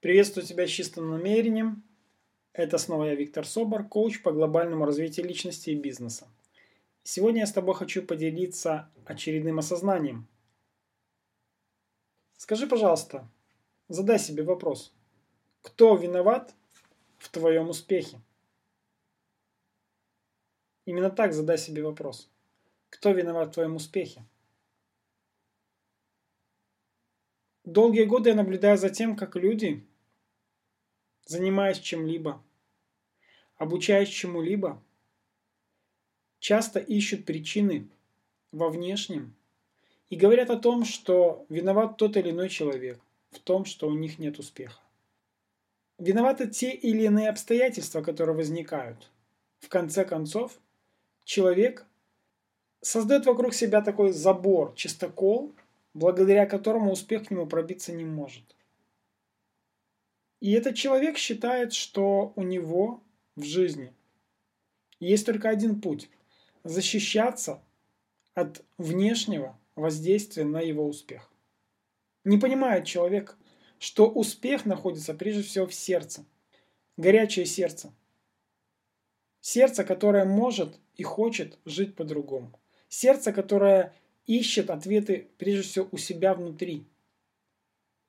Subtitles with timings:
[0.00, 1.82] Приветствую тебя с чистым намерением.
[2.52, 6.28] Это снова я, Виктор Собор, коуч по глобальному развитию личности и бизнеса.
[7.02, 10.28] Сегодня я с тобой хочу поделиться очередным осознанием.
[12.36, 13.28] Скажи, пожалуйста,
[13.88, 14.94] задай себе вопрос.
[15.62, 16.54] Кто виноват
[17.18, 18.20] в твоем успехе?
[20.84, 22.30] Именно так задай себе вопрос.
[22.88, 24.24] Кто виноват в твоем успехе?
[27.64, 29.87] Долгие годы я наблюдаю за тем, как люди,
[31.28, 32.42] занимаясь чем-либо,
[33.56, 34.82] обучаясь чему-либо,
[36.40, 37.86] часто ищут причины
[38.50, 39.34] во внешнем
[40.10, 42.98] и говорят о том, что виноват тот или иной человек
[43.30, 44.80] в том, что у них нет успеха.
[45.98, 49.10] Виноваты те или иные обстоятельства, которые возникают.
[49.60, 50.58] В конце концов,
[51.24, 51.86] человек
[52.80, 55.54] создает вокруг себя такой забор, чистокол–
[55.98, 58.44] благодаря которому успех к нему пробиться не может.
[60.40, 63.02] И этот человек считает, что у него
[63.36, 63.92] в жизни
[65.00, 66.10] есть только один путь–
[66.64, 67.62] защищаться
[68.34, 71.30] от внешнего воздействия на его успех.
[72.24, 73.36] Не понимает человек,
[73.78, 76.24] что успех находится прежде всего в сердце.
[76.96, 77.92] Горячее сердце.
[79.40, 82.58] Сердце, которое может и хочет жить по-другому.
[82.88, 83.94] Сердце, которое
[84.26, 86.84] ищет ответы прежде всего у себя внутри.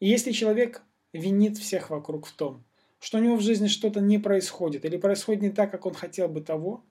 [0.00, 2.64] И если человек винит всех вокруг в том,
[2.98, 6.28] что у него в жизни что-то не происходит или происходит не так, как он хотел
[6.28, 6.84] бы того,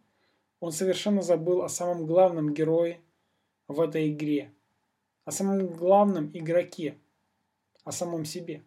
[0.59, 2.99] он совершенно забыл о самом главном герое
[3.67, 4.53] в этой игре,
[5.25, 6.97] о самом главном игроке,
[7.83, 8.63] о самом себе.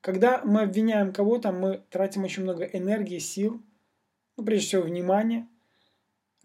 [0.00, 3.62] Когда мы обвиняем кого-то, мы тратим очень много энергии, сил,
[4.36, 5.48] ну, прежде всего внимания–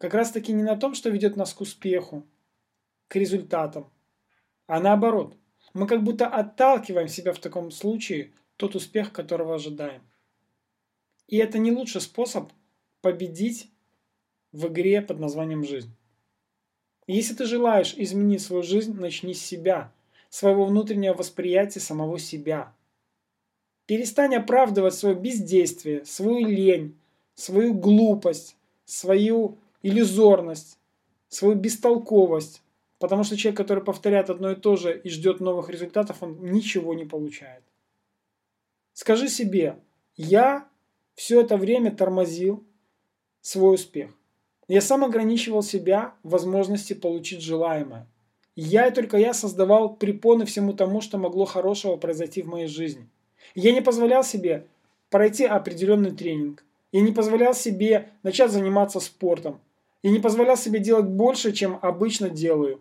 [0.01, 2.25] как раз таки не на том, что ведет нас к успеху,
[3.07, 3.93] к результатам,
[4.65, 5.37] а наоборот.
[5.73, 10.01] Мы как будто отталкиваем себя в таком случае тот успех, которого ожидаем.
[11.27, 12.51] И это не лучший способ
[13.01, 13.69] победить
[14.51, 15.95] в игре под названием «Жизнь».
[17.07, 19.91] Если ты желаешь изменить свою жизнь, начни с себя,
[20.29, 22.73] своего внутреннего восприятия самого себя.
[23.85, 26.97] Перестань оправдывать свое бездействие, свою лень,
[27.35, 28.55] свою глупость,
[28.85, 30.77] свою иллюзорность,
[31.27, 32.61] свою бестолковость.
[33.01, 36.93] Потому что человек, который повторяет одно и то же и ждет новых результатов, он ничего
[36.93, 37.63] не получает.
[38.93, 39.79] Скажи себе,
[40.15, 40.67] я
[41.15, 42.63] все это время тормозил
[43.41, 44.11] свой успех.
[44.67, 48.07] Я сам ограничивал себя в возможности получить желаемое.
[48.55, 53.09] Я и только я создавал препоны всему тому, что могло хорошего произойти в моей жизни.
[53.55, 54.67] Я не позволял себе
[55.09, 56.63] пройти определенный тренинг.
[56.91, 59.59] Я не позволял себе начать заниматься спортом
[60.03, 62.79] и не позволял себе делать больше, чем обычно делаю.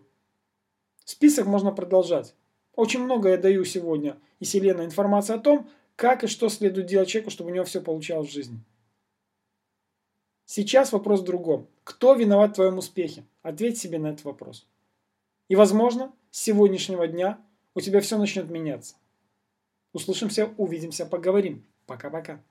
[1.05, 2.35] Список можно продолжать.
[2.75, 7.09] Очень много я даю сегодня и Селена информации о том, как и что следует делать
[7.09, 8.59] человеку, чтобы у него все получалось в жизни.
[10.45, 11.67] Сейчас вопрос в другом.
[11.83, 13.23] Кто виноват в твоем успехе?
[13.41, 14.67] Ответь себе на этот вопрос.
[15.47, 17.39] И, возможно, с сегодняшнего дня
[17.73, 18.95] у тебя все начнет меняться.
[19.93, 21.63] Услышимся, увидимся, поговорим.
[21.85, 22.41] Пока-пока.